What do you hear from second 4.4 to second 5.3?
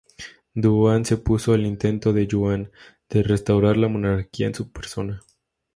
en su persona.